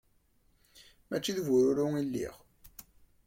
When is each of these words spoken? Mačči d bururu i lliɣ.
Mačči 1.09 1.31
d 1.37 1.39
bururu 1.45 1.87
i 2.01 2.03
lliɣ. 2.07 2.35